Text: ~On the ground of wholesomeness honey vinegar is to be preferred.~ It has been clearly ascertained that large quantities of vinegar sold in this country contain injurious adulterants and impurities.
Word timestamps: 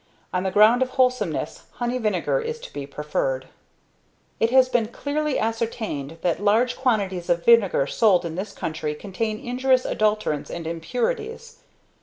~On 0.33 0.41
the 0.41 0.49
ground 0.49 0.81
of 0.81 0.89
wholesomeness 0.97 1.65
honey 1.73 1.99
vinegar 1.99 2.39
is 2.41 2.59
to 2.61 2.73
be 2.73 2.87
preferred.~ 2.87 3.45
It 4.39 4.49
has 4.49 4.67
been 4.67 4.87
clearly 4.87 5.37
ascertained 5.37 6.17
that 6.23 6.43
large 6.43 6.75
quantities 6.75 7.29
of 7.29 7.45
vinegar 7.45 7.85
sold 7.85 8.25
in 8.25 8.33
this 8.33 8.51
country 8.51 8.95
contain 8.95 9.37
injurious 9.39 9.85
adulterants 9.85 10.49
and 10.49 10.65
impurities. 10.65 11.57